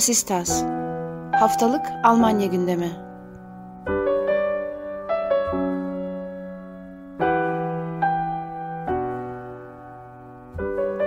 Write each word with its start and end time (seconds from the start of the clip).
Was? 0.00 0.62
Haftalık 1.40 1.86
Almanya 2.04 2.46
gündemi. 2.46 2.92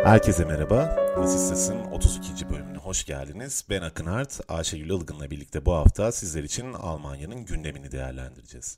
Herkese 0.04 0.46
merhaba. 0.46 0.96
Vasistas'ın 1.18 1.84
32. 1.84 2.50
bölümüne 2.50 2.78
hoş 2.78 3.06
geldiniz. 3.06 3.66
Ben 3.70 3.82
Akın 3.82 4.06
Art, 4.06 4.40
Ayşegül 4.48 4.90
Ilgın'la 4.90 5.32
birlikte 5.32 5.66
bu 5.66 5.74
hafta 5.74 6.12
sizler 6.12 6.44
için 6.44 6.74
Almanya'nın 6.74 7.46
gündemini 7.46 7.92
değerlendireceğiz. 7.92 8.78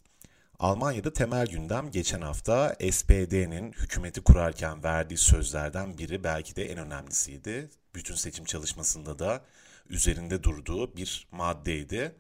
Almanya'da 0.60 1.14
temel 1.14 1.48
gündem 1.48 1.92
geçen 1.92 2.22
hafta 2.22 2.76
SPD'nin 2.92 3.72
hükümeti 3.72 4.22
kurarken 4.22 4.84
verdiği 4.84 5.18
sözlerden 5.18 5.98
biri 5.98 6.24
belki 6.24 6.56
de 6.56 6.72
en 6.72 6.78
önemlisiydi. 6.78 7.70
Bütün 7.96 8.16
seçim 8.16 8.46
çalışmasında 8.46 9.20
da 9.20 9.42
üzerinde 9.90 10.44
durduğu 10.44 10.98
bir 10.98 11.28
maddeydi. 11.32 12.16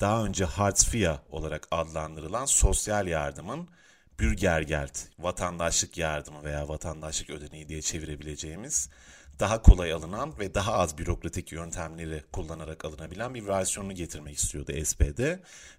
Daha 0.00 0.24
önce 0.24 0.44
Hartz 0.44 0.94
IV 0.94 1.10
olarak 1.30 1.68
adlandırılan 1.70 2.44
sosyal 2.44 3.06
yardımın 3.06 3.68
Bürgergeld, 4.20 4.94
vatandaşlık 5.18 5.98
yardımı 5.98 6.44
veya 6.44 6.68
vatandaşlık 6.68 7.30
ödeneği 7.30 7.68
diye 7.68 7.82
çevirebileceğimiz 7.82 8.90
daha 9.40 9.62
kolay 9.62 9.92
alınan 9.92 10.38
ve 10.38 10.54
daha 10.54 10.72
az 10.72 10.98
bürokratik 10.98 11.52
yöntemleri 11.52 12.22
kullanarak 12.32 12.84
alınabilen 12.84 13.34
bir 13.34 13.46
versiyonunu 13.46 13.94
getirmek 13.94 14.36
istiyordu 14.36 14.72
SPD 14.84 15.20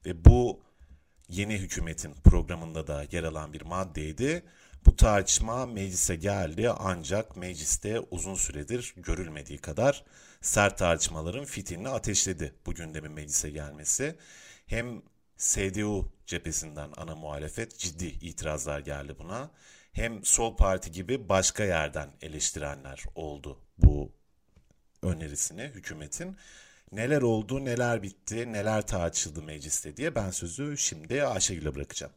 ve 0.05 0.26
bu 0.26 0.59
yeni 1.30 1.58
hükümetin 1.58 2.14
programında 2.14 2.88
da 2.88 3.06
yer 3.12 3.23
alan 3.23 3.53
bir 3.53 3.62
maddeydi. 3.62 4.44
Bu 4.86 4.96
tartışma 4.96 5.66
meclise 5.66 6.16
geldi 6.16 6.70
ancak 6.70 7.38
mecliste 7.38 8.00
uzun 8.00 8.36
süredir 8.36 8.94
görülmediği 8.98 9.58
kadar 9.60 10.04
sert 10.42 10.78
tartışmaların 10.78 11.46
fitilini 11.46 11.90
ateşledi 11.90 12.56
bu 12.66 12.74
gündemin 12.74 13.12
meclise 13.12 13.50
gelmesi. 13.50 14.16
Hem 14.66 15.02
CDU 15.38 16.14
cephesinden 16.26 16.90
ana 16.98 17.16
muhalefet 17.16 17.78
ciddi 17.78 18.06
itirazlar 18.06 18.80
geldi 18.80 19.16
buna. 19.20 19.52
Hem 19.94 20.26
sol 20.26 20.58
parti 20.58 20.92
gibi 20.92 21.30
başka 21.30 21.64
yerden 21.64 22.09
eleştirenler 22.22 23.04
oldu 23.16 23.59
bu 23.78 24.12
önerisini 25.04 25.64
hükümetin. 25.64 26.38
Neler 26.92 27.22
oldu, 27.22 27.66
neler 27.66 28.04
bitti, 28.04 28.54
neler 28.54 28.88
tartışıldı 28.88 29.44
mecliste 29.44 29.98
diye 29.98 30.16
ben 30.16 30.32
sözü 30.32 30.78
şimdi 30.78 31.24
Ayşegül'e 31.24 31.76
bırakacağım. 31.76 32.14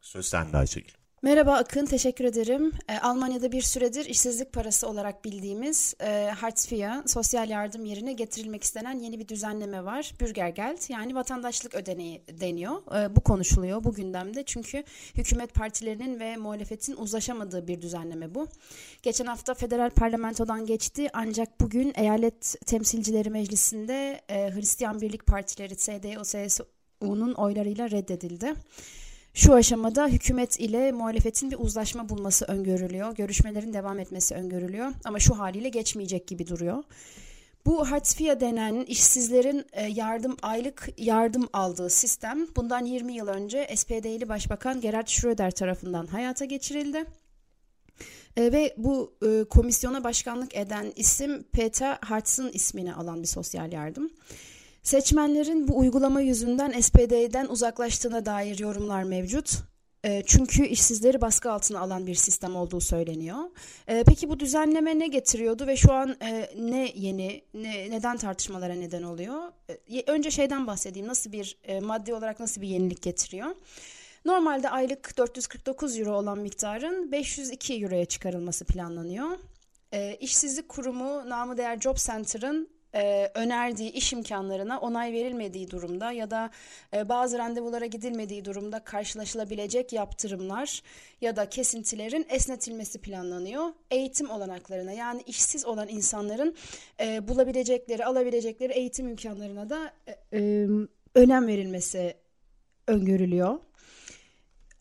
Söz 0.00 0.26
sende 0.26 0.56
Ayşegül. 0.56 1.05
Merhaba 1.22 1.52
Akın, 1.52 1.86
teşekkür 1.86 2.24
ederim. 2.24 2.72
E, 2.88 2.98
Almanya'da 2.98 3.52
bir 3.52 3.62
süredir 3.62 4.04
işsizlik 4.04 4.52
parası 4.52 4.88
olarak 4.88 5.24
bildiğimiz 5.24 5.94
e, 6.00 6.30
Hartz 6.36 6.72
IV, 6.72 7.06
sosyal 7.06 7.50
yardım 7.50 7.84
yerine 7.84 8.12
getirilmek 8.12 8.64
istenen 8.64 8.98
yeni 8.98 9.18
bir 9.18 9.28
düzenleme 9.28 9.84
var. 9.84 10.12
Bürgergeld 10.20 10.90
yani 10.90 11.14
vatandaşlık 11.14 11.74
ödeneği 11.74 12.22
deniyor. 12.40 13.02
E, 13.02 13.16
bu 13.16 13.20
konuşuluyor 13.20 13.84
bu 13.84 13.94
gündemde 13.94 14.42
çünkü 14.42 14.84
hükümet 15.14 15.54
partilerinin 15.54 16.20
ve 16.20 16.36
muhalefetin 16.36 16.96
uzlaşamadığı 16.96 17.68
bir 17.68 17.82
düzenleme 17.82 18.34
bu. 18.34 18.48
Geçen 19.02 19.26
hafta 19.26 19.54
federal 19.54 19.90
parlamentodan 19.90 20.66
geçti 20.66 21.08
ancak 21.12 21.60
bugün 21.60 21.92
eyalet 21.96 22.54
temsilcileri 22.66 23.30
meclisinde 23.30 24.20
e, 24.28 24.54
Hristiyan 24.54 25.00
Birlik 25.00 25.26
Partileri 25.26 25.76
CDU, 25.76 26.22
CSU'nun 26.22 27.34
oylarıyla 27.34 27.90
reddedildi. 27.90 28.54
Şu 29.36 29.54
aşamada 29.54 30.08
hükümet 30.08 30.60
ile 30.60 30.92
muhalefetin 30.92 31.50
bir 31.50 31.56
uzlaşma 31.58 32.08
bulması 32.08 32.44
öngörülüyor. 32.44 33.14
Görüşmelerin 33.14 33.72
devam 33.72 33.98
etmesi 33.98 34.34
öngörülüyor. 34.34 34.92
Ama 35.04 35.18
şu 35.18 35.38
haliyle 35.38 35.68
geçmeyecek 35.68 36.26
gibi 36.26 36.46
duruyor. 36.46 36.82
Bu 37.66 37.90
Hartz-IV 37.90 38.40
denen 38.40 38.84
işsizlerin 38.84 39.64
e, 39.72 39.86
yardım 39.86 40.36
aylık 40.42 40.88
yardım 40.98 41.48
aldığı 41.52 41.90
sistem 41.90 42.46
bundan 42.56 42.84
20 42.84 43.14
yıl 43.14 43.28
önce 43.28 43.76
SPD'li 43.76 44.28
Başbakan 44.28 44.80
Gerhard 44.80 45.08
Schröder 45.08 45.50
tarafından 45.50 46.06
hayata 46.06 46.44
geçirildi. 46.44 47.04
E, 48.36 48.52
ve 48.52 48.74
bu 48.76 49.14
e, 49.26 49.44
komisyona 49.44 50.04
başkanlık 50.04 50.56
eden 50.56 50.92
isim 50.96 51.42
Peter 51.42 51.98
Hartz'ın 52.00 52.52
ismini 52.52 52.94
alan 52.94 53.22
bir 53.22 53.28
sosyal 53.28 53.72
yardım. 53.72 54.10
Seçmenlerin 54.86 55.68
bu 55.68 55.78
uygulama 55.78 56.20
yüzünden 56.20 56.80
SPD'den 56.80 57.46
uzaklaştığına 57.46 58.26
dair 58.26 58.58
yorumlar 58.58 59.02
mevcut. 59.02 59.50
E, 60.04 60.22
çünkü 60.26 60.66
işsizleri 60.66 61.20
baskı 61.20 61.52
altına 61.52 61.80
alan 61.80 62.06
bir 62.06 62.14
sistem 62.14 62.56
olduğu 62.56 62.80
söyleniyor. 62.80 63.38
E, 63.88 64.04
peki 64.04 64.28
bu 64.28 64.40
düzenleme 64.40 64.98
ne 64.98 65.06
getiriyordu 65.06 65.66
ve 65.66 65.76
şu 65.76 65.92
an 65.92 66.16
e, 66.22 66.50
ne 66.58 66.92
yeni, 66.94 67.42
ne, 67.54 67.90
neden 67.90 68.16
tartışmalara 68.16 68.74
neden 68.74 69.02
oluyor? 69.02 69.52
Önce 70.06 70.30
şeyden 70.30 70.66
bahsedeyim. 70.66 71.08
Nasıl 71.08 71.32
bir 71.32 71.58
maddi 71.82 72.14
olarak 72.14 72.40
nasıl 72.40 72.60
bir 72.60 72.68
yenilik 72.68 73.02
getiriyor? 73.02 73.54
Normalde 74.24 74.70
aylık 74.70 75.16
449 75.18 75.98
euro 75.98 76.12
olan 76.12 76.38
miktarın 76.38 77.12
502 77.12 77.74
euroya 77.74 78.04
çıkarılması 78.04 78.64
planlanıyor. 78.64 79.38
E, 79.92 80.16
işsizlik 80.20 80.68
kurumu 80.68 81.28
namı 81.28 81.56
değer 81.56 81.80
Job 81.80 81.96
Center'ın 81.96 82.75
e, 82.96 83.30
önerdiği 83.34 83.92
iş 83.92 84.12
imkanlarına 84.12 84.80
onay 84.80 85.12
verilmediği 85.12 85.70
durumda 85.70 86.12
ya 86.12 86.30
da 86.30 86.50
e, 86.94 87.08
bazı 87.08 87.38
randevulara 87.38 87.86
gidilmediği 87.86 88.44
durumda 88.44 88.78
karşılaşılabilecek 88.78 89.92
yaptırımlar 89.92 90.82
ya 91.20 91.36
da 91.36 91.48
kesintilerin 91.48 92.26
esnetilmesi 92.28 93.00
planlanıyor. 93.00 93.72
Eğitim 93.90 94.30
olanaklarına 94.30 94.92
yani 94.92 95.22
işsiz 95.26 95.66
olan 95.66 95.88
insanların 95.88 96.54
e, 97.00 97.28
bulabilecekleri, 97.28 98.04
alabilecekleri 98.04 98.72
eğitim 98.72 99.08
imkanlarına 99.08 99.70
da 99.70 99.92
e, 100.06 100.38
e, 100.38 100.68
önem 101.14 101.46
verilmesi 101.46 102.14
öngörülüyor. 102.86 103.58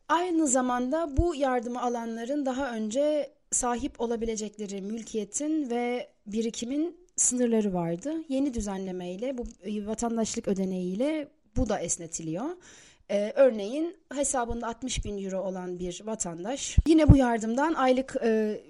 Aynı 0.10 0.48
zamanda 0.48 1.18
bu 1.18 1.36
yardımı 1.36 1.82
alanların 1.82 2.46
daha 2.46 2.72
önce 2.72 3.32
sahip 3.52 4.02
olabilecekleri 4.02 4.82
mülkiyetin 4.82 5.70
ve 5.70 6.10
birikimin 6.28 7.05
sınırları 7.16 7.74
vardı. 7.74 8.14
Yeni 8.30 8.54
düzenlemeyle 8.54 9.38
bu 9.38 9.44
e, 9.64 9.88
vatandaşlık 9.88 10.48
ödeneğiyle 10.48 11.28
bu 11.58 11.70
da 11.70 11.80
esnetiliyor. 11.80 12.46
Ee, 13.12 13.34
örneğin 13.36 13.98
hesabında 14.14 14.68
60 14.68 15.06
bin 15.06 15.26
euro 15.26 15.42
olan 15.42 15.80
bir 15.80 16.02
vatandaş 16.06 16.78
yine 16.88 17.10
bu 17.10 17.18
yardımdan 17.18 17.74
aylık 17.74 18.16
e, 18.24 18.62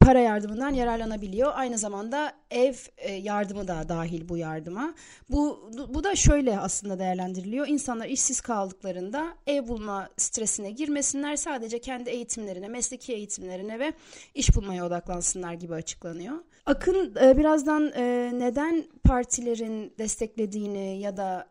para 0.00 0.18
yardımından 0.18 0.70
yararlanabiliyor. 0.70 1.52
Aynı 1.54 1.78
zamanda 1.78 2.32
ev 2.50 2.74
e, 2.96 3.12
yardımı 3.12 3.68
da 3.68 3.88
dahil 3.88 4.28
bu 4.28 4.36
yardıma. 4.36 4.94
Bu 5.30 5.70
bu 5.88 6.04
da 6.04 6.16
şöyle 6.16 6.58
aslında 6.58 6.98
değerlendiriliyor. 6.98 7.68
İnsanlar 7.68 8.06
işsiz 8.06 8.40
kaldıklarında 8.40 9.34
ev 9.46 9.68
bulma 9.68 10.08
stresine 10.16 10.70
girmesinler. 10.70 11.36
Sadece 11.36 11.78
kendi 11.80 12.10
eğitimlerine, 12.10 12.68
mesleki 12.68 13.12
eğitimlerine 13.12 13.78
ve 13.78 13.92
iş 14.34 14.56
bulmaya 14.56 14.86
odaklansınlar 14.86 15.52
gibi 15.52 15.74
açıklanıyor. 15.74 16.36
Akın 16.66 17.14
e, 17.22 17.38
birazdan 17.38 17.92
e, 17.96 18.30
neden 18.34 18.84
partilerin 19.04 19.94
desteklediğini 19.98 21.00
ya 21.00 21.16
da 21.16 21.48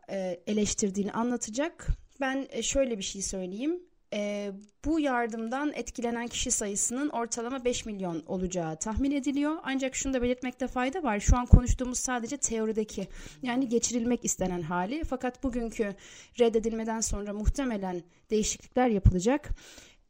eleştirdiğini 0.48 1.12
anlatacak. 1.12 1.88
Ben 2.22 2.48
şöyle 2.62 2.98
bir 2.98 3.04
şey 3.04 3.22
söyleyeyim 3.22 3.80
e, 4.14 4.52
bu 4.86 5.00
yardımdan 5.00 5.72
etkilenen 5.74 6.28
kişi 6.28 6.52
sayısının 6.52 7.10
ortalama 7.10 7.66
5 7.66 7.86
milyon 7.86 8.24
olacağı 8.28 8.76
tahmin 8.76 9.12
ediliyor. 9.12 9.56
Ancak 9.64 9.96
şunu 9.96 10.14
da 10.14 10.22
belirtmekte 10.22 10.68
fayda 10.68 11.04
var. 11.04 11.20
Şu 11.20 11.38
an 11.38 11.46
konuştuğumuz 11.46 12.00
sadece 12.00 12.38
teorideki 12.38 13.08
yani 13.42 13.70
geçirilmek 13.70 14.26
istenen 14.26 14.62
hali. 14.62 15.04
Fakat 15.04 15.44
bugünkü 15.44 15.96
reddedilmeden 16.40 17.02
sonra 17.02 17.34
muhtemelen 17.34 18.04
değişiklikler 18.30 18.88
yapılacak. 18.88 19.50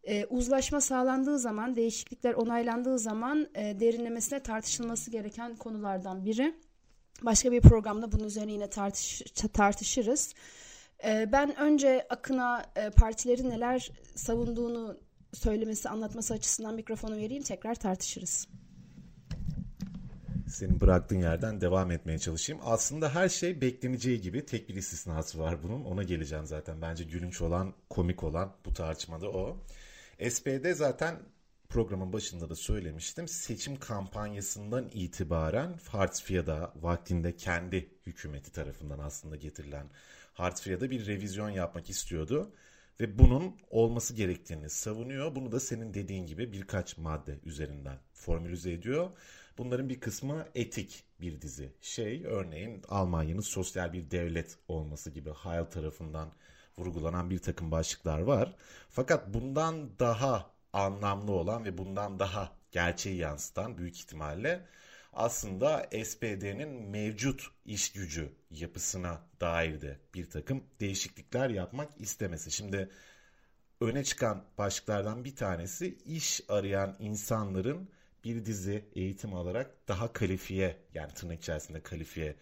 E, 0.03 0.25
uzlaşma 0.25 0.81
sağlandığı 0.81 1.39
zaman, 1.39 1.75
değişiklikler 1.75 2.33
onaylandığı 2.33 2.99
zaman 2.99 3.47
e, 3.55 3.79
derinlemesine 3.79 4.39
tartışılması 4.39 5.11
gereken 5.11 5.55
konulardan 5.55 6.25
biri. 6.25 6.55
Başka 7.21 7.51
bir 7.51 7.61
programda 7.61 8.11
bunun 8.11 8.23
üzerine 8.23 8.51
yine 8.51 8.69
tartış 8.69 9.21
tartışırız. 9.53 10.33
Ee, 11.05 11.29
ben 11.31 11.59
önce 11.59 12.07
Akın'a 12.09 12.65
e, 12.75 12.89
partilerin 12.89 13.49
neler 13.49 13.91
savunduğunu 14.15 14.97
söylemesi, 15.33 15.89
anlatması 15.89 16.33
açısından 16.33 16.75
mikrofonu 16.75 17.17
vereyim. 17.17 17.43
Tekrar 17.43 17.75
tartışırız. 17.75 18.47
Senin 20.47 20.81
bıraktığın 20.81 21.19
yerden 21.21 21.61
devam 21.61 21.91
etmeye 21.91 22.19
çalışayım. 22.19 22.61
Aslında 22.65 23.15
her 23.15 23.29
şey 23.29 23.61
bekleneceği 23.61 24.21
gibi 24.21 24.45
tek 24.45 24.69
bir 24.69 24.75
istisnası 24.75 25.39
var 25.39 25.63
bunun. 25.63 25.83
Ona 25.83 26.03
geleceğim 26.03 26.45
zaten. 26.45 26.81
Bence 26.81 27.03
gülünç 27.03 27.41
olan, 27.41 27.73
komik 27.89 28.23
olan 28.23 28.53
bu 28.65 28.73
tartışmada 28.73 29.29
o. 29.29 29.57
SPD 30.29 30.73
zaten 30.73 31.15
programın 31.69 32.13
başında 32.13 32.49
da 32.49 32.55
söylemiştim. 32.55 33.27
Seçim 33.27 33.75
kampanyasından 33.75 34.89
itibaren 34.93 35.79
Hartfield'a 35.87 36.73
vaktinde 36.75 37.35
kendi 37.35 37.89
hükümeti 38.05 38.51
tarafından 38.51 38.99
aslında 38.99 39.35
getirilen 39.35 39.87
Hartfield'a 40.33 40.89
bir 40.89 41.05
revizyon 41.05 41.49
yapmak 41.49 41.89
istiyordu. 41.89 42.51
Ve 42.99 43.19
bunun 43.19 43.55
olması 43.69 44.13
gerektiğini 44.13 44.69
savunuyor. 44.69 45.35
Bunu 45.35 45.51
da 45.51 45.59
senin 45.59 45.93
dediğin 45.93 46.25
gibi 46.25 46.53
birkaç 46.53 46.97
madde 46.97 47.39
üzerinden 47.45 47.97
formülize 48.13 48.71
ediyor. 48.71 49.09
Bunların 49.57 49.89
bir 49.89 49.99
kısmı 49.99 50.45
etik 50.55 51.03
bir 51.21 51.41
dizi. 51.41 51.73
Şey 51.81 52.25
örneğin 52.25 52.81
Almanya'nın 52.89 53.41
sosyal 53.41 53.93
bir 53.93 54.11
devlet 54.11 54.57
olması 54.67 55.11
gibi 55.11 55.29
Heil 55.29 55.65
tarafından 55.65 56.31
vurgulanan 56.77 57.29
bir 57.29 57.39
takım 57.39 57.71
başlıklar 57.71 58.19
var. 58.19 58.55
Fakat 58.89 59.33
bundan 59.33 59.99
daha 59.99 60.51
anlamlı 60.73 61.31
olan 61.31 61.65
ve 61.65 61.77
bundan 61.77 62.19
daha 62.19 62.51
gerçeği 62.71 63.17
yansıtan 63.17 63.77
büyük 63.77 63.97
ihtimalle 63.97 64.65
aslında 65.13 65.89
SPD'nin 66.03 66.69
mevcut 66.89 67.47
iş 67.65 67.91
gücü 67.91 68.29
yapısına 68.51 69.21
dair 69.41 69.81
de 69.81 69.97
bir 70.13 70.29
takım 70.29 70.63
değişiklikler 70.79 71.49
yapmak 71.49 72.01
istemesi. 72.01 72.51
Şimdi 72.51 72.89
öne 73.81 74.03
çıkan 74.03 74.43
başlıklardan 74.57 75.25
bir 75.25 75.35
tanesi 75.35 75.97
iş 76.05 76.41
arayan 76.49 76.95
insanların 76.99 77.89
bir 78.23 78.45
dizi 78.45 78.85
eğitim 78.95 79.33
alarak 79.33 79.87
daha 79.87 80.13
kalifiye 80.13 80.77
yani 80.93 81.13
tırnak 81.13 81.39
içerisinde 81.39 81.81
kalifiye 81.81 82.35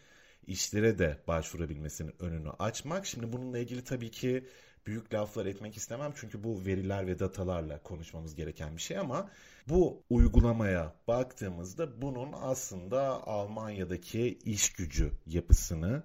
işlere 0.47 0.99
de 0.99 1.17
başvurabilmesinin 1.27 2.13
önünü 2.19 2.49
açmak. 2.49 3.05
Şimdi 3.05 3.33
bununla 3.33 3.59
ilgili 3.59 3.83
tabii 3.83 4.11
ki 4.11 4.47
büyük 4.88 5.13
laflar 5.13 5.45
etmek 5.45 5.78
istemem 5.78 6.13
çünkü 6.16 6.44
bu 6.44 6.66
veriler 6.66 7.07
ve 7.07 7.19
datalarla 7.19 7.84
konuşmamız 7.84 8.36
gereken 8.36 8.75
bir 8.75 8.81
şey 8.81 8.98
ama 8.98 9.30
bu 9.69 10.04
uygulamaya 10.10 10.95
baktığımızda 11.07 12.01
bunun 12.01 12.34
aslında 12.34 13.28
Almanya'daki 13.28 14.39
iş 14.45 14.74
gücü 14.74 15.12
yapısını 15.25 16.04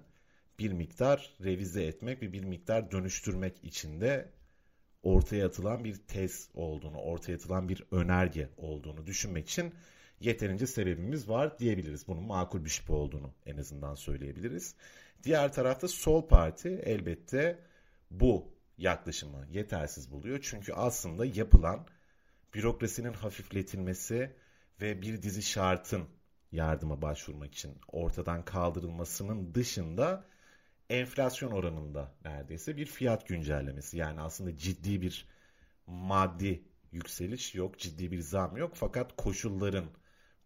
bir 0.59 0.71
miktar 0.71 1.33
revize 1.43 1.83
etmek 1.83 2.21
ve 2.21 2.33
bir 2.33 2.43
miktar 2.43 2.91
dönüştürmek 2.91 3.63
için 3.63 4.01
de 4.01 4.29
ortaya 5.03 5.45
atılan 5.47 5.83
bir 5.83 5.95
tez 5.95 6.49
olduğunu, 6.53 6.97
ortaya 6.97 7.35
atılan 7.35 7.69
bir 7.69 7.83
önerge 7.91 8.49
olduğunu 8.57 9.05
düşünmek 9.05 9.49
için 9.49 9.73
yeterince 10.19 10.67
sebebimiz 10.67 11.29
var 11.29 11.59
diyebiliriz. 11.59 12.07
Bunun 12.07 12.23
makul 12.23 12.65
bir 12.65 12.69
şey 12.69 12.95
olduğunu 12.95 13.33
en 13.45 13.57
azından 13.57 13.95
söyleyebiliriz. 13.95 14.75
Diğer 15.23 15.53
tarafta 15.53 15.87
Sol 15.87 16.27
Parti 16.27 16.69
elbette 16.69 17.59
bu 18.11 18.53
yaklaşımı 18.77 19.47
yetersiz 19.51 20.11
buluyor. 20.11 20.39
Çünkü 20.41 20.73
aslında 20.73 21.25
yapılan 21.25 21.87
bürokrasinin 22.53 23.13
hafifletilmesi 23.13 24.35
ve 24.81 25.01
bir 25.01 25.21
dizi 25.21 25.43
şartın 25.43 26.07
yardıma 26.51 27.01
başvurmak 27.01 27.53
için 27.55 27.77
ortadan 27.87 28.45
kaldırılmasının 28.45 29.55
dışında 29.55 30.25
enflasyon 30.89 31.51
oranında 31.51 32.15
neredeyse 32.25 32.77
bir 32.77 32.85
fiyat 32.85 33.27
güncellemesi. 33.27 33.97
Yani 33.97 34.21
aslında 34.21 34.57
ciddi 34.57 35.01
bir 35.01 35.27
maddi 35.87 36.63
yükseliş 36.91 37.55
yok, 37.55 37.79
ciddi 37.79 38.11
bir 38.11 38.19
zam 38.19 38.57
yok 38.57 38.71
fakat 38.75 39.15
koşulların 39.15 39.85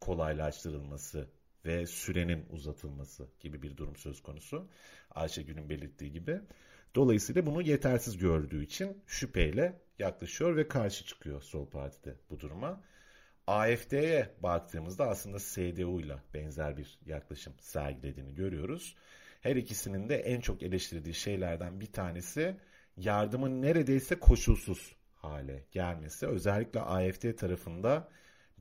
kolaylaştırılması 0.01 1.29
ve 1.65 1.87
sürenin 1.87 2.45
uzatılması 2.49 3.27
gibi 3.39 3.61
bir 3.61 3.77
durum 3.77 3.95
söz 3.95 4.21
konusu. 4.21 4.69
Ayşegül'ün 5.11 5.69
belirttiği 5.69 6.11
gibi. 6.11 6.41
Dolayısıyla 6.97 7.45
bunu 7.45 7.61
yetersiz 7.61 8.17
gördüğü 8.17 8.63
için 8.63 9.03
şüpheyle 9.07 9.81
yaklaşıyor 9.99 10.55
ve 10.55 10.67
karşı 10.67 11.05
çıkıyor 11.05 11.41
Sol 11.41 11.65
Parti'de 11.65 12.15
bu 12.29 12.39
duruma. 12.39 12.81
AFD'ye 13.47 14.29
baktığımızda 14.43 15.09
aslında 15.09 15.37
CDU 15.39 15.99
ile 15.99 16.15
benzer 16.33 16.77
bir 16.77 16.99
yaklaşım 17.05 17.53
sergilediğini 17.59 18.35
görüyoruz. 18.35 18.95
Her 19.41 19.55
ikisinin 19.55 20.09
de 20.09 20.15
en 20.15 20.41
çok 20.41 20.63
eleştirdiği 20.63 21.15
şeylerden 21.15 21.79
bir 21.79 21.91
tanesi 21.91 22.57
yardımın 22.97 23.61
neredeyse 23.61 24.19
koşulsuz 24.19 24.95
hale 25.15 25.65
gelmesi. 25.71 26.27
Özellikle 26.27 26.81
AFD 26.81 27.35
tarafında 27.35 28.09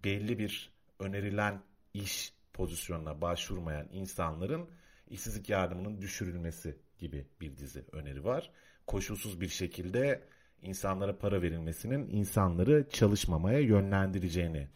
belli 0.05 0.39
bir 0.39 0.73
önerilen 0.99 1.63
iş 1.95 2.33
pozisyonuna 2.53 3.21
başvurmayan 3.21 3.89
insanların 3.93 4.71
işsizlik 5.11 5.49
yardımının 5.49 6.01
düşürülmesi 6.01 6.77
gibi 6.99 7.27
bir 7.41 7.57
dizi 7.57 7.85
öneri 7.93 8.25
var. 8.25 8.51
Koşulsuz 8.87 9.41
bir 9.41 9.49
şekilde 9.49 10.23
insanlara 10.63 11.19
para 11.19 11.43
verilmesinin 11.43 12.09
insanları 12.09 12.89
çalışmamaya 12.91 13.61
yönlendireceğini 13.61 14.69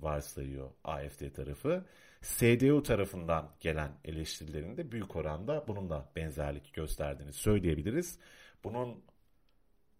varsayıyor 0.00 0.70
AFD 0.84 1.30
tarafı. 1.34 1.84
CDU 2.22 2.82
tarafından 2.82 3.50
gelen 3.60 3.92
eleştirilerin 4.04 4.76
de 4.76 4.92
büyük 4.92 5.16
oranda 5.16 5.64
bununla 5.68 6.12
benzerlik 6.16 6.74
gösterdiğini 6.74 7.32
söyleyebiliriz. 7.32 8.18
Bunun 8.64 9.04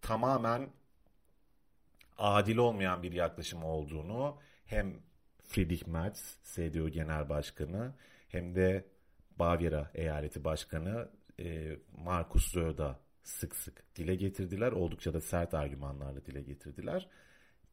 tamamen 0.01 0.69
adil 2.17 2.57
olmayan 2.57 3.03
bir 3.03 3.11
yaklaşım 3.11 3.63
olduğunu 3.63 4.37
hem 4.65 4.93
Friedrich 5.43 5.87
Merz, 5.87 6.37
CDU 6.43 6.89
Genel 6.89 7.29
Başkanı 7.29 7.93
hem 8.29 8.55
de 8.55 8.85
Bavyera 9.39 9.91
Eyaleti 9.93 10.43
Başkanı 10.43 11.09
e, 11.39 11.77
Markus 11.97 12.51
Söder 12.51 12.95
sık 13.23 13.55
sık 13.55 13.95
dile 13.95 14.15
getirdiler. 14.15 14.71
Oldukça 14.71 15.13
da 15.13 15.21
sert 15.21 15.53
argümanlarla 15.53 16.25
dile 16.25 16.41
getirdiler. 16.41 17.07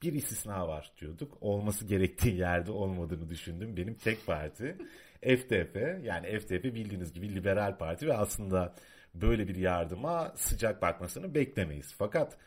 Bir 0.02 0.12
istisna 0.12 0.68
var 0.68 0.92
diyorduk. 1.00 1.38
Olması 1.40 1.86
gerektiği 1.86 2.36
yerde 2.36 2.72
olmadığını 2.72 3.28
düşündüm. 3.28 3.76
Benim 3.76 3.94
tek 3.94 4.26
parti 4.26 4.76
FDP. 5.22 6.04
Yani 6.04 6.38
FDP 6.38 6.64
bildiğiniz 6.64 7.12
gibi 7.12 7.34
liberal 7.34 7.78
parti 7.78 8.06
ve 8.06 8.16
aslında 8.16 8.74
böyle 9.14 9.48
bir 9.48 9.56
yardıma 9.56 10.32
sıcak 10.36 10.82
bakmasını 10.82 11.34
beklemeyiz. 11.34 11.94
Fakat 11.98 12.38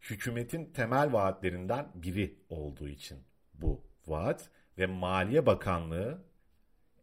hükümetin 0.00 0.64
temel 0.72 1.12
vaatlerinden 1.12 1.88
biri 1.94 2.38
olduğu 2.48 2.88
için 2.88 3.18
bu 3.54 3.84
vaat 4.06 4.50
ve 4.78 4.86
Maliye 4.86 5.46
Bakanlığı 5.46 6.22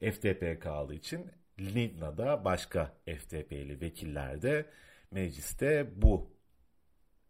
FDP 0.02 0.62
kaldığı 0.62 0.94
için 0.94 1.32
Lindna'da 1.60 2.46
başka 2.46 2.92
FDP'li 3.06 3.82
vekiller 3.82 4.42
de 4.42 4.66
mecliste 5.12 5.88
bu 5.96 6.30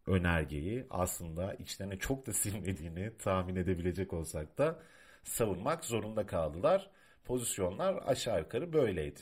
önergeyi 0.08 0.86
aslında 0.90 1.54
içlerine 1.54 2.00
çok 2.00 2.28
da 2.28 2.34
silmediğini 2.34 3.12
tahmin 3.18 3.56
edebilecek 3.56 4.14
olsak 4.14 4.58
da 4.58 4.80
savunmak 5.24 5.86
zorunda 5.86 6.26
kaldılar. 6.26 6.90
Pozisyonlar 7.24 8.04
aşağı 8.06 8.40
yukarı 8.40 8.74
böyleydi. 8.74 9.20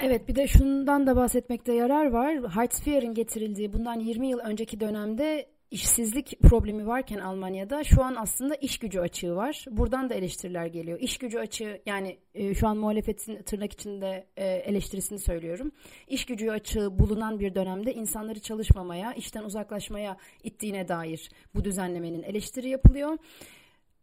Evet 0.00 0.28
bir 0.28 0.34
de 0.34 0.46
şundan 0.46 1.06
da 1.06 1.16
bahsetmekte 1.16 1.72
yarar 1.72 2.06
var. 2.06 2.38
Hartz 2.38 2.84
getirildiği 3.14 3.72
bundan 3.72 4.00
20 4.00 4.28
yıl 4.28 4.38
önceki 4.38 4.80
dönemde 4.80 5.55
işsizlik 5.76 6.40
problemi 6.40 6.86
varken 6.86 7.18
Almanya'da 7.18 7.84
şu 7.84 8.04
an 8.04 8.14
aslında 8.14 8.54
iş 8.54 8.78
gücü 8.78 9.00
açığı 9.00 9.36
var. 9.36 9.64
Buradan 9.70 10.10
da 10.10 10.14
eleştiriler 10.14 10.66
geliyor. 10.66 11.00
İş 11.00 11.18
gücü 11.18 11.38
açığı 11.38 11.82
yani 11.86 12.18
e, 12.34 12.54
şu 12.54 12.68
an 12.68 12.76
muhalefetin 12.76 13.42
tırnak 13.42 13.72
içinde 13.72 14.26
e, 14.36 14.46
eleştirisini 14.46 15.18
söylüyorum. 15.18 15.72
İş 16.08 16.26
gücü 16.26 16.50
açığı 16.50 16.98
bulunan 16.98 17.40
bir 17.40 17.54
dönemde 17.54 17.94
insanları 17.94 18.40
çalışmamaya, 18.40 19.12
işten 19.12 19.44
uzaklaşmaya 19.44 20.16
ittiğine 20.44 20.88
dair 20.88 21.30
bu 21.54 21.64
düzenlemenin 21.64 22.22
eleştiri 22.22 22.68
yapılıyor. 22.68 23.18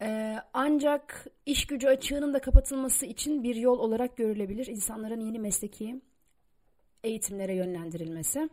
E, 0.02 0.38
ancak 0.54 1.28
iş 1.46 1.66
gücü 1.66 1.88
açığının 1.88 2.34
da 2.34 2.40
kapatılması 2.40 3.06
için 3.06 3.44
bir 3.44 3.56
yol 3.56 3.80
olarak 3.80 4.18
görülebilir. 4.18 4.68
İnsanların 4.68 5.20
yeni 5.20 5.40
mesleki 5.40 6.02
eğitimlere 7.04 7.56
yönlendirilmesi 7.56 8.50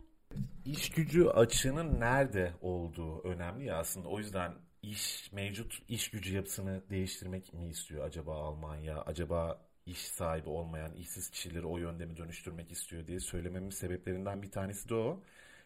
iş 0.65 0.89
gücü 0.89 1.25
açığının 1.25 1.99
nerede 1.99 2.53
olduğu 2.61 3.21
önemli 3.23 3.65
ya 3.65 3.77
aslında. 3.77 4.07
O 4.09 4.19
yüzden 4.19 4.53
iş 4.81 5.31
mevcut 5.31 5.81
iş 5.87 6.09
gücü 6.09 6.35
yapısını 6.35 6.83
değiştirmek 6.89 7.53
mi 7.53 7.67
istiyor 7.69 8.05
acaba 8.05 8.35
Almanya? 8.35 9.01
Acaba 9.01 9.61
iş 9.85 9.97
sahibi 9.97 10.49
olmayan 10.49 10.93
işsiz 10.93 11.29
kişileri 11.29 11.65
o 11.65 11.77
yönde 11.77 12.05
mi 12.05 12.17
dönüştürmek 12.17 12.71
istiyor 12.71 13.07
diye 13.07 13.19
söylememin 13.19 13.69
sebeplerinden 13.69 14.41
bir 14.41 14.51
tanesi 14.51 14.89
de 14.89 14.95
o. 14.95 15.23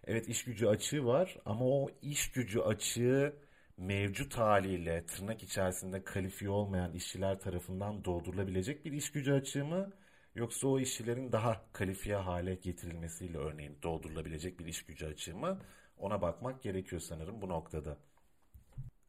Evet 0.08 0.30
iş 0.30 0.44
gücü 0.44 0.68
açığı 0.68 1.06
var 1.06 1.38
ama 1.46 1.66
o 1.66 1.90
iş 2.02 2.32
gücü 2.32 2.60
açığı 2.60 3.34
mevcut 3.78 4.38
haliyle 4.38 5.06
tırnak 5.06 5.44
içerisinde 5.44 6.04
kalifiye 6.04 6.50
olmayan 6.52 6.94
işçiler 6.94 7.40
tarafından 7.40 8.06
doldurulabilecek 8.06 8.86
bir 8.86 8.92
iş 8.92 9.12
gücü 9.12 9.34
açığı 9.34 9.66
mı? 9.66 9.92
Yoksa 10.36 10.68
o 10.68 10.80
işçilerin 10.80 11.32
daha 11.32 11.62
kalifiye 11.74 12.16
hale 12.16 12.56
getirilmesiyle 12.56 13.38
örneğin 13.38 13.78
doldurulabilecek 13.84 14.60
bir 14.60 14.66
iş 14.66 14.86
gücü 14.86 15.06
açığı 15.06 15.36
mı? 15.36 15.60
Ona 15.98 16.22
bakmak 16.22 16.64
gerekiyor 16.64 17.02
sanırım 17.02 17.42
bu 17.42 17.50
noktada. 17.50 17.98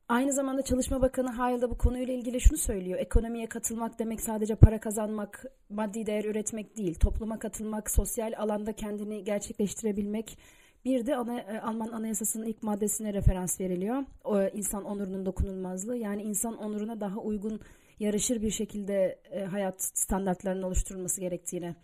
Aynı 0.09 0.33
zamanda 0.33 0.63
Çalışma 0.63 1.03
Bakanı 1.03 1.31
Hayal'da 1.31 1.71
bu 1.71 1.79
konuyla 1.79 2.15
ilgili 2.15 2.41
şunu 2.41 2.59
söylüyor. 2.59 2.99
Ekonomiye 2.99 3.49
katılmak 3.49 3.99
demek 3.99 4.21
sadece 4.21 4.55
para 4.55 4.81
kazanmak, 4.81 5.45
maddi 5.71 6.07
değer 6.07 6.25
üretmek 6.25 6.77
değil. 6.77 6.95
Topluma 6.95 7.39
katılmak, 7.39 7.91
sosyal 7.91 8.33
alanda 8.37 8.73
kendini 8.73 9.25
gerçekleştirebilmek. 9.25 10.39
Bir 10.85 11.07
de 11.07 11.17
ana, 11.17 11.41
e, 11.41 11.61
Alman 11.61 11.89
Anayasası'nın 11.89 12.47
ilk 12.47 12.63
maddesine 12.63 13.15
referans 13.15 13.61
veriliyor. 13.61 14.05
O 14.25 14.43
insan 14.43 14.85
onurunun 14.85 15.27
dokunulmazlığı. 15.27 15.97
Yani 15.97 16.23
insan 16.23 16.57
onuruna 16.57 17.01
daha 17.01 17.19
uygun 17.19 17.61
yarışır 17.99 18.43
bir 18.43 18.51
şekilde 18.51 19.21
e, 19.31 19.45
hayat 19.45 19.83
standartlarının 19.83 20.63
oluşturulması 20.63 21.21
gerektiğine 21.21 21.75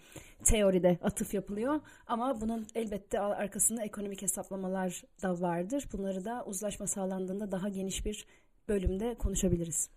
teoride 0.45 0.99
atıf 1.03 1.35
yapılıyor. 1.35 1.81
Ama 2.07 2.41
bunun 2.41 2.67
elbette 2.75 3.21
arkasında 3.21 3.83
ekonomik 3.83 4.23
hesaplamalar 4.23 5.03
da 5.23 5.41
vardır. 5.41 5.85
Bunları 5.93 6.25
da 6.25 6.45
uzlaşma 6.47 6.87
sağlandığında 6.87 7.53
daha 7.53 7.69
geniş 7.69 8.07
bir 8.07 8.27
bölümde 8.69 9.15
konuşabiliriz. 9.15 9.91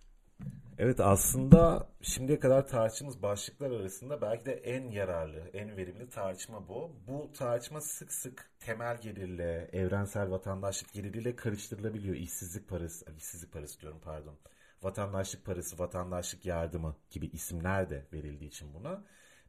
Evet 0.78 1.00
aslında 1.00 1.88
şimdiye 2.02 2.38
kadar 2.38 2.68
tartıştığımız 2.68 3.22
başlıklar 3.22 3.70
arasında 3.70 4.20
belki 4.20 4.46
de 4.46 4.52
en 4.52 4.90
yararlı, 4.90 5.50
en 5.52 5.76
verimli 5.76 6.08
tartışma 6.08 6.68
bu. 6.68 6.92
Bu 7.08 7.32
tartışma 7.32 7.80
sık 7.80 8.12
sık 8.12 8.50
temel 8.60 9.00
gelirle, 9.00 9.70
evrensel 9.72 10.30
vatandaşlık 10.30 10.92
geliriyle 10.92 11.36
karıştırılabiliyor. 11.36 12.16
İşsizlik 12.16 12.68
parası, 12.68 13.04
işsizlik 13.18 13.52
parası 13.52 13.80
diyorum 13.80 14.00
pardon. 14.04 14.34
Vatandaşlık 14.82 15.44
parası, 15.44 15.78
vatandaşlık 15.78 16.46
yardımı 16.46 16.96
gibi 17.10 17.26
isimler 17.26 17.90
de 17.90 18.06
verildiği 18.12 18.50
için 18.50 18.74
buna. 18.74 19.04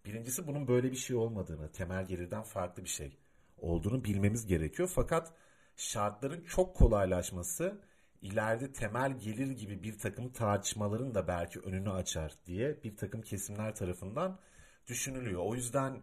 Birincisi 0.06 0.48
bunun 0.48 0.68
böyle 0.68 0.92
bir 0.92 0.98
şey 0.98 1.16
olmadığını, 1.16 1.72
temel 1.72 2.06
gelirden 2.06 2.44
farklı 2.44 2.84
bir 2.84 2.90
şey 2.90 3.18
olduğunu 3.58 4.04
bilmemiz 4.04 4.48
gerekiyor. 4.48 4.92
Fakat 4.96 5.34
şartların 5.76 6.44
çok 6.44 6.76
kolaylaşması 6.76 7.82
ileride 8.22 8.74
temel 8.74 9.20
gelir 9.20 9.52
gibi 9.52 9.84
bir 9.84 9.98
takım 10.00 10.30
tartışmaların 10.30 11.16
da 11.16 11.28
belki 11.28 11.60
önünü 11.60 11.92
açar 11.92 12.34
diye 12.46 12.84
bir 12.84 12.98
takım 12.98 13.22
kesimler 13.22 13.76
tarafından 13.76 14.40
düşünülüyor. 14.88 15.42
O 15.46 15.56
yüzden 15.56 16.02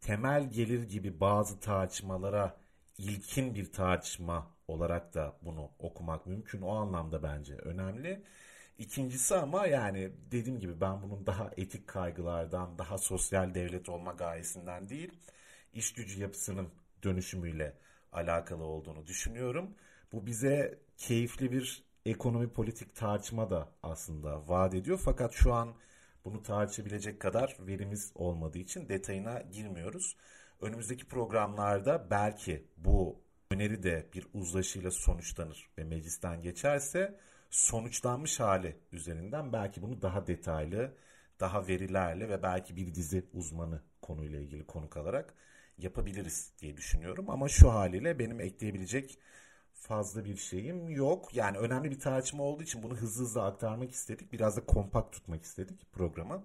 temel 0.00 0.50
gelir 0.50 0.82
gibi 0.82 1.20
bazı 1.20 1.60
tartışmalara 1.60 2.56
ilkin 2.98 3.54
bir 3.54 3.72
tartışma 3.72 4.50
olarak 4.68 5.14
da 5.14 5.36
bunu 5.42 5.70
okumak 5.78 6.26
mümkün. 6.26 6.62
O 6.62 6.70
anlamda 6.74 7.22
bence 7.22 7.54
önemli. 7.54 8.24
İkincisi 8.78 9.34
ama 9.34 9.66
yani 9.66 10.12
dediğim 10.30 10.60
gibi 10.60 10.80
ben 10.80 11.02
bunun 11.02 11.26
daha 11.26 11.50
etik 11.56 11.86
kaygılardan, 11.86 12.78
daha 12.78 12.98
sosyal 12.98 13.54
devlet 13.54 13.88
olma 13.88 14.12
gayesinden 14.12 14.88
değil, 14.88 15.12
iş 15.72 15.92
gücü 15.92 16.20
yapısının 16.20 16.68
dönüşümüyle 17.02 17.78
alakalı 18.12 18.64
olduğunu 18.64 19.06
düşünüyorum. 19.06 19.74
Bu 20.12 20.26
bize 20.26 20.78
keyifli 20.96 21.52
bir 21.52 21.84
ekonomi 22.06 22.48
politik 22.48 22.96
tartışma 22.96 23.50
da 23.50 23.68
aslında 23.82 24.48
vaat 24.48 24.74
ediyor. 24.74 25.00
Fakat 25.04 25.32
şu 25.32 25.52
an 25.52 25.74
bunu 26.24 26.42
tartışabilecek 26.42 27.20
kadar 27.20 27.56
verimiz 27.60 28.12
olmadığı 28.14 28.58
için 28.58 28.88
detayına 28.88 29.40
girmiyoruz. 29.40 30.16
Önümüzdeki 30.60 31.08
programlarda 31.08 32.10
belki 32.10 32.66
bu 32.76 33.20
öneri 33.50 33.82
de 33.82 34.08
bir 34.14 34.26
uzlaşıyla 34.34 34.90
sonuçlanır 34.90 35.70
ve 35.78 35.84
meclisten 35.84 36.42
geçerse 36.42 37.20
sonuçlanmış 37.54 38.40
hali 38.40 38.76
üzerinden 38.92 39.52
belki 39.52 39.82
bunu 39.82 40.02
daha 40.02 40.26
detaylı, 40.26 40.92
daha 41.40 41.66
verilerle 41.66 42.28
ve 42.28 42.42
belki 42.42 42.76
bir 42.76 42.94
dizi 42.94 43.26
uzmanı 43.34 43.82
konuyla 44.02 44.40
ilgili 44.40 44.66
konuk 44.66 44.96
alarak 44.96 45.34
yapabiliriz 45.78 46.52
diye 46.58 46.76
düşünüyorum. 46.76 47.30
Ama 47.30 47.48
şu 47.48 47.72
haliyle 47.72 48.18
benim 48.18 48.40
ekleyebilecek 48.40 49.18
fazla 49.72 50.24
bir 50.24 50.36
şeyim 50.36 50.90
yok. 50.90 51.34
Yani 51.34 51.58
önemli 51.58 51.90
bir 51.90 52.00
tartışma 52.00 52.42
olduğu 52.42 52.62
için 52.62 52.82
bunu 52.82 52.96
hızlı 52.96 53.24
hızlı 53.24 53.44
aktarmak 53.44 53.90
istedik. 53.90 54.32
Biraz 54.32 54.56
da 54.56 54.66
kompakt 54.66 55.12
tutmak 55.12 55.44
istedik 55.44 55.92
programı. 55.92 56.44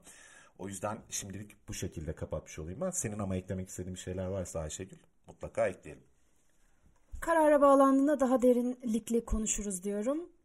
O 0.60 0.68
yüzden 0.68 0.98
şimdilik 1.10 1.68
bu 1.68 1.74
şekilde 1.74 2.14
kapatmış 2.14 2.60
olayım 2.60 2.82
ben. 2.82 2.92
Senin 2.92 3.20
ama 3.20 3.36
eklemek 3.36 3.70
istediğin 3.70 3.96
şeyler 3.96 4.26
varsa 4.28 4.60
Ayşegül 4.60 4.98
mutlaka 5.28 5.68
ekleyelim. 5.68 6.04
Karara 7.20 7.62
bağlandığında 7.62 8.20
daha 8.20 8.42
derinlikli 8.42 9.26
konuşuruz 9.26 9.84
diyorum. 9.84 10.30